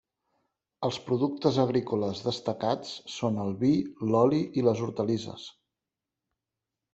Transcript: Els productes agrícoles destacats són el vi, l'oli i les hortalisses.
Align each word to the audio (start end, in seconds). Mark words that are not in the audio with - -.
Els 0.87 0.95
productes 1.09 1.59
agrícoles 1.63 2.21
destacats 2.27 2.95
són 3.17 3.37
el 3.45 3.53
vi, 3.65 3.71
l'oli 4.09 4.41
i 4.63 4.65
les 4.69 4.83
hortalisses. 4.87 5.45